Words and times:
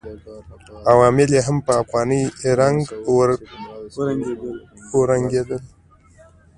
عوامل 0.91 1.29
یې 1.35 1.41
هم 1.47 1.57
په 1.65 1.71
افغاني 1.81 2.21
رنګ 2.59 2.79
ورنګېدل. 4.97 5.61